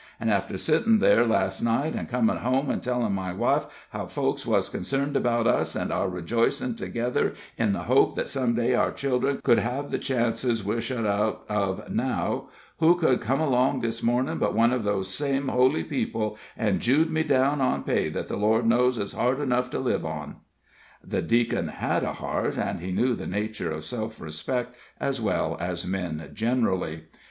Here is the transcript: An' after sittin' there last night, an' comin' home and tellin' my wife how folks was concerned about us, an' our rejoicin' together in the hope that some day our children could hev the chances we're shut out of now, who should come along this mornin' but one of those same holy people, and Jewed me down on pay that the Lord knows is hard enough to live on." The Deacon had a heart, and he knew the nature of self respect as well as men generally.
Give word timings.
An' 0.19 0.29
after 0.29 0.57
sittin' 0.57 0.97
there 0.97 1.27
last 1.27 1.61
night, 1.61 1.95
an' 1.95 2.07
comin' 2.07 2.37
home 2.37 2.71
and 2.71 2.81
tellin' 2.81 3.13
my 3.13 3.33
wife 3.33 3.67
how 3.91 4.07
folks 4.07 4.47
was 4.47 4.67
concerned 4.67 5.15
about 5.15 5.45
us, 5.45 5.75
an' 5.75 5.91
our 5.91 6.09
rejoicin' 6.09 6.73
together 6.75 7.35
in 7.55 7.73
the 7.73 7.83
hope 7.83 8.15
that 8.15 8.27
some 8.27 8.55
day 8.55 8.73
our 8.73 8.91
children 8.91 9.41
could 9.43 9.59
hev 9.59 9.91
the 9.91 9.99
chances 9.99 10.65
we're 10.65 10.81
shut 10.81 11.05
out 11.05 11.45
of 11.47 11.87
now, 11.91 12.49
who 12.79 12.97
should 12.99 13.21
come 13.21 13.39
along 13.39 13.81
this 13.81 14.01
mornin' 14.01 14.39
but 14.39 14.55
one 14.55 14.73
of 14.73 14.83
those 14.83 15.07
same 15.07 15.49
holy 15.49 15.83
people, 15.83 16.35
and 16.57 16.79
Jewed 16.79 17.11
me 17.11 17.21
down 17.21 17.61
on 17.61 17.83
pay 17.83 18.09
that 18.09 18.25
the 18.25 18.37
Lord 18.37 18.65
knows 18.65 18.97
is 18.97 19.13
hard 19.13 19.39
enough 19.39 19.69
to 19.69 19.77
live 19.77 20.03
on." 20.03 20.37
The 21.03 21.21
Deacon 21.21 21.67
had 21.67 22.03
a 22.03 22.13
heart, 22.13 22.57
and 22.57 22.79
he 22.79 22.91
knew 22.91 23.13
the 23.13 23.27
nature 23.27 23.71
of 23.71 23.85
self 23.85 24.19
respect 24.19 24.75
as 24.99 25.21
well 25.21 25.57
as 25.59 25.85
men 25.85 26.27
generally. 26.33 27.03